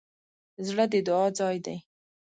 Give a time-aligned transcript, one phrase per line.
[0.67, 1.77] زړه د دعا ځای دی.